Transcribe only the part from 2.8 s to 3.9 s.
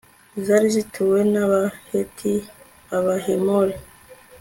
abahemori